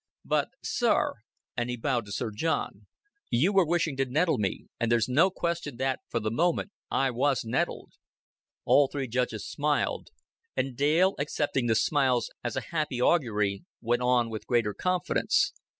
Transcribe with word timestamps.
But, 0.25 0.49
sir," 0.63 1.13
and 1.55 1.69
he 1.69 1.77
bowed 1.77 2.07
to 2.07 2.11
Sir 2.11 2.31
John, 2.35 2.87
"you 3.29 3.53
were 3.53 3.67
wishing 3.67 3.95
to 3.97 4.05
nettle 4.05 4.39
me, 4.39 4.65
and 4.79 4.91
there's 4.91 5.07
no 5.07 5.29
question 5.29 5.77
that 5.77 5.99
for 6.09 6.19
the 6.19 6.31
moment 6.31 6.71
I 6.89 7.11
was 7.11 7.45
nettled." 7.45 7.91
All 8.65 8.87
three 8.87 9.07
judges 9.07 9.47
smiled; 9.47 10.09
and 10.57 10.75
Dale, 10.75 11.13
accepting 11.19 11.67
the 11.67 11.75
smiles 11.75 12.31
as 12.43 12.55
a 12.55 12.61
happy 12.71 12.99
augury, 12.99 13.63
went 13.79 14.01
on 14.01 14.31
with 14.31 14.47
greater 14.47 14.73
confidence. 14.73 15.53